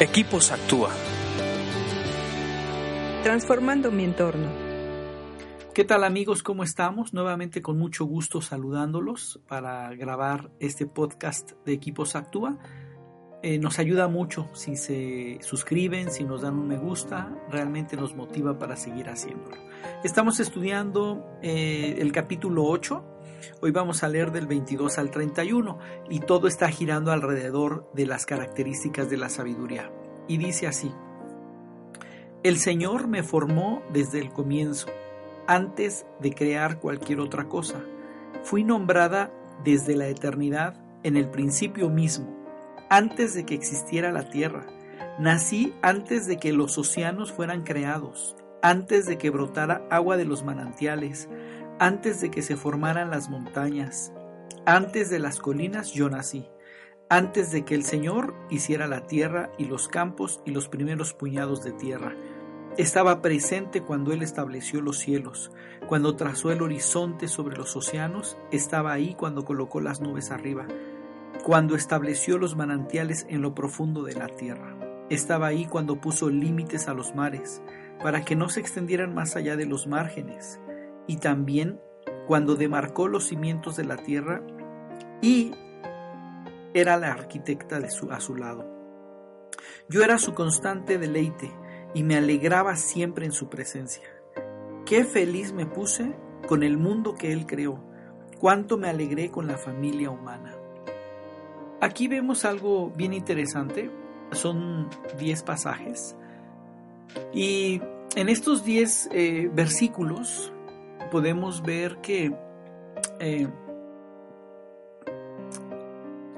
[0.00, 0.90] Equipos Actúa.
[3.22, 4.48] Transformando mi entorno.
[5.72, 6.42] ¿Qué tal amigos?
[6.42, 7.14] ¿Cómo estamos?
[7.14, 12.58] Nuevamente con mucho gusto saludándolos para grabar este podcast de Equipos Actúa.
[13.46, 18.16] Eh, nos ayuda mucho si se suscriben, si nos dan un me gusta, realmente nos
[18.16, 19.58] motiva para seguir haciéndolo.
[20.02, 23.04] Estamos estudiando eh, el capítulo 8,
[23.60, 25.78] hoy vamos a leer del 22 al 31
[26.08, 29.92] y todo está girando alrededor de las características de la sabiduría.
[30.26, 30.90] Y dice así,
[32.44, 34.86] el Señor me formó desde el comienzo,
[35.46, 37.84] antes de crear cualquier otra cosa.
[38.42, 39.34] Fui nombrada
[39.64, 42.43] desde la eternidad en el principio mismo
[42.94, 44.66] antes de que existiera la tierra.
[45.18, 50.44] Nací antes de que los océanos fueran creados, antes de que brotara agua de los
[50.44, 51.28] manantiales,
[51.80, 54.12] antes de que se formaran las montañas,
[54.64, 56.46] antes de las colinas yo nací,
[57.08, 61.64] antes de que el Señor hiciera la tierra y los campos y los primeros puñados
[61.64, 62.14] de tierra.
[62.78, 65.50] Estaba presente cuando Él estableció los cielos,
[65.88, 70.68] cuando trazó el horizonte sobre los océanos, estaba ahí cuando colocó las nubes arriba
[71.42, 74.76] cuando estableció los manantiales en lo profundo de la tierra.
[75.10, 77.62] Estaba ahí cuando puso límites a los mares,
[78.02, 80.60] para que no se extendieran más allá de los márgenes,
[81.06, 81.80] y también
[82.26, 84.42] cuando demarcó los cimientos de la tierra
[85.20, 85.52] y
[86.72, 88.66] era la arquitecta de a su lado.
[89.88, 91.50] Yo era su constante deleite
[91.94, 94.08] y me alegraba siempre en su presencia.
[94.86, 96.14] Qué feliz me puse
[96.48, 97.84] con el mundo que él creó,
[98.38, 100.56] cuánto me alegré con la familia humana.
[101.84, 103.90] Aquí vemos algo bien interesante.
[104.32, 106.16] Son 10 pasajes.
[107.30, 107.82] Y
[108.16, 110.50] en estos 10 eh, versículos
[111.10, 112.34] podemos ver que
[113.20, 113.48] eh,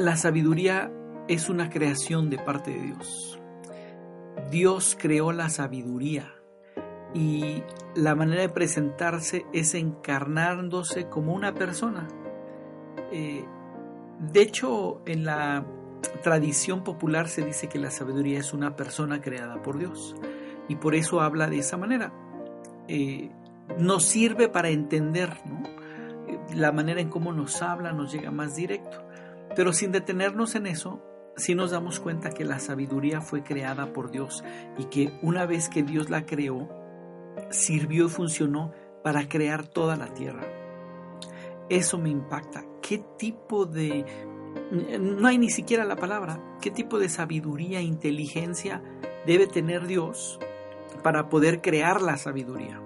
[0.00, 0.90] la sabiduría
[1.28, 3.40] es una creación de parte de Dios.
[4.50, 6.34] Dios creó la sabiduría
[7.14, 7.62] y
[7.94, 12.08] la manera de presentarse es encarnándose como una persona.
[13.12, 13.44] Eh,
[14.18, 15.64] de hecho, en la
[16.22, 20.16] tradición popular se dice que la sabiduría es una persona creada por Dios
[20.68, 22.12] y por eso habla de esa manera.
[22.88, 23.30] Eh,
[23.78, 25.30] nos sirve para entender
[26.26, 29.04] eh, la manera en cómo nos habla, nos llega más directo.
[29.54, 31.02] Pero sin detenernos en eso,
[31.36, 34.42] sí nos damos cuenta que la sabiduría fue creada por Dios
[34.78, 36.68] y que una vez que Dios la creó,
[37.50, 40.44] sirvió y funcionó para crear toda la tierra.
[41.68, 44.06] Eso me impacta qué tipo de,
[44.98, 48.82] no hay ni siquiera la palabra, qué tipo de sabiduría, inteligencia
[49.26, 50.38] debe tener Dios
[51.02, 52.80] para poder crear la sabiduría.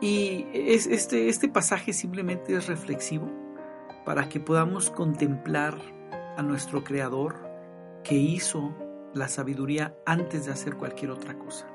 [0.00, 3.28] Y este, este pasaje simplemente es reflexivo
[4.04, 5.76] para que podamos contemplar
[6.36, 7.34] a nuestro Creador
[8.04, 8.76] que hizo
[9.12, 11.66] la sabiduría antes de hacer cualquier otra cosa.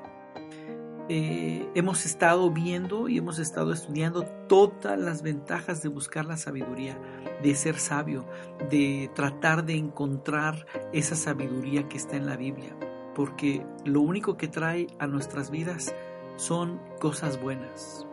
[1.14, 6.96] Eh, hemos estado viendo y hemos estado estudiando todas las ventajas de buscar la sabiduría,
[7.42, 8.24] de ser sabio,
[8.70, 10.64] de tratar de encontrar
[10.94, 12.74] esa sabiduría que está en la Biblia,
[13.14, 15.94] porque lo único que trae a nuestras vidas
[16.36, 18.06] son cosas buenas.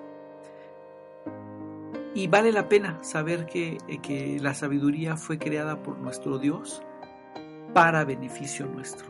[2.14, 6.84] Y vale la pena saber que, que la sabiduría fue creada por nuestro Dios
[7.74, 9.08] para beneficio nuestro.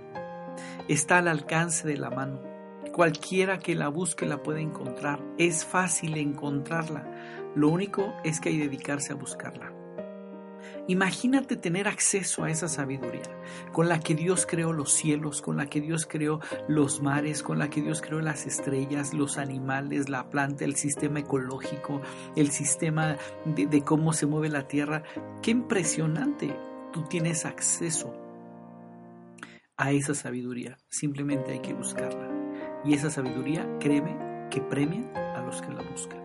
[0.88, 2.49] Está al alcance de la mano
[2.94, 5.24] Cualquiera que la busque la puede encontrar.
[5.38, 7.52] Es fácil encontrarla.
[7.56, 9.74] Lo único es que hay que dedicarse a buscarla.
[10.88, 13.22] Imagínate tener acceso a esa sabiduría
[13.72, 17.60] con la que Dios creó los cielos, con la que Dios creó los mares, con
[17.60, 22.02] la que Dios creó las estrellas, los animales, la planta, el sistema ecológico,
[22.36, 25.04] el sistema de, de cómo se mueve la tierra.
[25.44, 26.56] Qué impresionante.
[26.92, 28.12] Tú tienes acceso
[29.78, 30.78] a esa sabiduría.
[30.90, 32.39] Simplemente hay que buscarla.
[32.86, 35.04] Y esa sabiduría, créeme, que premia
[35.36, 36.20] a los que la buscan.